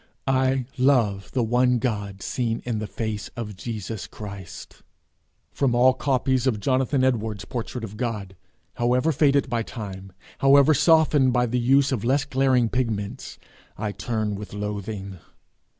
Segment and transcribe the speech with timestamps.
[0.25, 4.81] I love the one God seen in the face of Jesus Christ.
[5.51, 8.35] From all copies of Jonathan Edwards's portrait of God,
[8.77, 13.37] however faded by time, however softened by the use of less glaring pigments,
[13.77, 15.19] I turn with loathing.